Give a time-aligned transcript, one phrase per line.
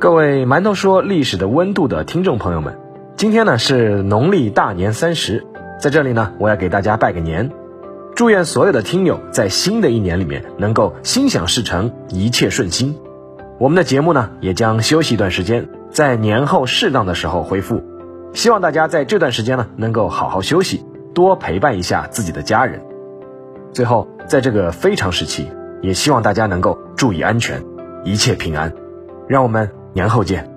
[0.00, 2.80] 各位馒头说历史的温度的听众朋友们，
[3.16, 5.46] 今天呢是农历大年三十，
[5.78, 7.50] 在这里呢我要给大家拜个年，
[8.16, 12.96] 祝愿所有的听友在新的一年里面能够心想事成，一切顺心。
[13.58, 17.82] 我们的节目呢也将休息一段时间，在年后适当的时候恢复，
[18.32, 20.82] 希望大家在这段时间呢能够好好休息，
[21.12, 22.80] 多陪伴一下自己的家人。
[23.74, 25.46] 最后，在这个非常时期，
[25.82, 27.62] 也希望大家能够注意安全，
[28.02, 28.72] 一切平安。
[29.28, 29.70] 让我们。
[29.94, 30.49] 年后见。